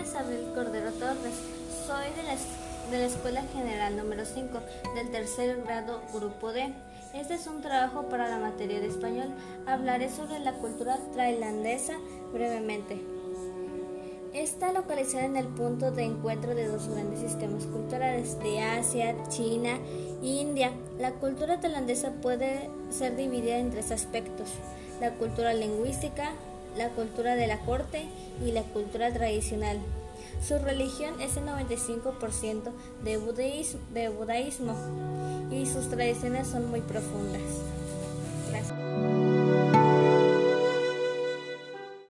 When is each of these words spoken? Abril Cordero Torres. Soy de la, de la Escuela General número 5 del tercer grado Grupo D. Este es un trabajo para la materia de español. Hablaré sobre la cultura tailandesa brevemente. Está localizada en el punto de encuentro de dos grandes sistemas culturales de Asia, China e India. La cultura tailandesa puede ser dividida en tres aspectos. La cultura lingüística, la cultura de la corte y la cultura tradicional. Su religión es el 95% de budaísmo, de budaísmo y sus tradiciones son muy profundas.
Abril 0.00 0.50
Cordero 0.54 0.92
Torres. 0.92 1.34
Soy 1.86 2.06
de 2.16 2.22
la, 2.22 2.34
de 2.90 2.98
la 3.00 3.04
Escuela 3.04 3.42
General 3.52 3.94
número 3.94 4.24
5 4.24 4.58
del 4.94 5.10
tercer 5.10 5.62
grado 5.62 6.00
Grupo 6.14 6.54
D. 6.54 6.72
Este 7.12 7.34
es 7.34 7.46
un 7.46 7.60
trabajo 7.60 8.08
para 8.08 8.26
la 8.26 8.38
materia 8.38 8.80
de 8.80 8.86
español. 8.86 9.28
Hablaré 9.66 10.08
sobre 10.08 10.38
la 10.38 10.54
cultura 10.54 10.98
tailandesa 11.14 11.98
brevemente. 12.32 12.98
Está 14.32 14.72
localizada 14.72 15.26
en 15.26 15.36
el 15.36 15.48
punto 15.48 15.90
de 15.90 16.04
encuentro 16.04 16.54
de 16.54 16.68
dos 16.68 16.88
grandes 16.88 17.20
sistemas 17.20 17.66
culturales 17.66 18.38
de 18.38 18.62
Asia, 18.62 19.14
China 19.28 19.78
e 20.22 20.26
India. 20.26 20.72
La 20.98 21.12
cultura 21.12 21.60
tailandesa 21.60 22.10
puede 22.22 22.70
ser 22.88 23.16
dividida 23.16 23.58
en 23.58 23.70
tres 23.70 23.90
aspectos. 23.90 24.48
La 24.98 25.12
cultura 25.12 25.52
lingüística, 25.52 26.32
la 26.76 26.88
cultura 26.90 27.34
de 27.34 27.46
la 27.46 27.58
corte 27.60 28.06
y 28.44 28.52
la 28.52 28.62
cultura 28.62 29.12
tradicional. 29.12 29.78
Su 30.46 30.58
religión 30.58 31.20
es 31.20 31.36
el 31.36 31.44
95% 31.44 32.70
de 33.04 33.16
budaísmo, 33.18 33.80
de 33.92 34.08
budaísmo 34.08 34.74
y 35.50 35.66
sus 35.66 35.90
tradiciones 35.90 36.48
son 36.48 36.70
muy 36.70 36.80
profundas. 36.80 37.42